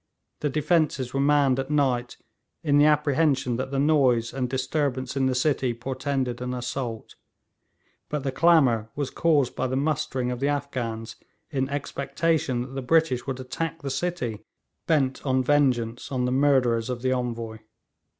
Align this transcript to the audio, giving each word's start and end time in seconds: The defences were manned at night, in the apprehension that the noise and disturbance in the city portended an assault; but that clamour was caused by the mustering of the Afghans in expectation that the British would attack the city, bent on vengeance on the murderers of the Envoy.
The 0.39 0.49
defences 0.49 1.13
were 1.13 1.19
manned 1.19 1.59
at 1.59 1.69
night, 1.69 2.17
in 2.63 2.79
the 2.79 2.85
apprehension 2.87 3.57
that 3.57 3.69
the 3.69 3.77
noise 3.77 4.33
and 4.33 4.49
disturbance 4.49 5.15
in 5.15 5.27
the 5.27 5.35
city 5.35 5.75
portended 5.75 6.41
an 6.41 6.55
assault; 6.55 7.13
but 8.09 8.23
that 8.23 8.31
clamour 8.33 8.89
was 8.95 9.11
caused 9.11 9.55
by 9.55 9.67
the 9.67 9.75
mustering 9.75 10.31
of 10.31 10.39
the 10.39 10.47
Afghans 10.47 11.17
in 11.51 11.69
expectation 11.69 12.61
that 12.63 12.73
the 12.73 12.81
British 12.81 13.27
would 13.27 13.39
attack 13.39 13.83
the 13.83 13.91
city, 13.91 14.39
bent 14.87 15.23
on 15.23 15.43
vengeance 15.43 16.11
on 16.11 16.25
the 16.25 16.31
murderers 16.31 16.89
of 16.89 17.03
the 17.03 17.11
Envoy. 17.11 17.59